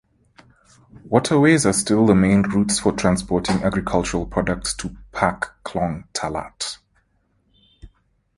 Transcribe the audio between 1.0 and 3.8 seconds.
Waterways are still the main routes for transporting